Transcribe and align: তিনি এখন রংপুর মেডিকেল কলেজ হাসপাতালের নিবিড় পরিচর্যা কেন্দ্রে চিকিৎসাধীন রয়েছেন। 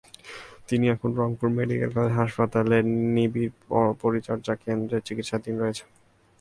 তিনি 0.67 0.85
এখন 0.89 1.09
রংপুর 1.19 1.49
মেডিকেল 1.57 1.89
কলেজ 1.95 2.13
হাসপাতালের 2.19 2.83
নিবিড় 3.15 3.53
পরিচর্যা 4.01 4.53
কেন্দ্রে 4.63 4.97
চিকিৎসাধীন 5.07 5.55
রয়েছেন। 5.59 5.89